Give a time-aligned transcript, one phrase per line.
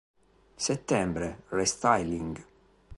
[0.65, 2.33] Settembre: restyling.